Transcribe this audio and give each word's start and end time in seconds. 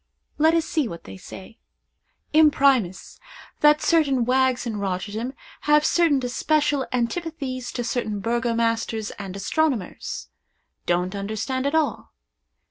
Let 0.39 0.55
us 0.55 0.65
see 0.65 0.87
what 0.87 1.03
they 1.03 1.15
say: 1.15 1.59
Imprimus. 2.33 3.19
That 3.59 3.83
certain 3.83 4.25
wags 4.25 4.65
in 4.65 4.77
Rotterdam 4.77 5.33
have 5.69 5.85
certain 5.85 6.19
especial 6.25 6.87
antipathies 6.91 7.71
to 7.73 7.83
certain 7.83 8.19
burgomasters 8.19 9.11
and 9.19 9.35
astronomers. 9.35 10.29
Don't 10.87 11.13
understand 11.13 11.67
at 11.67 11.75
all. 11.75 12.13